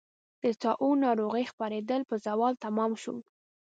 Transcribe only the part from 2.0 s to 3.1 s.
په زوال تمام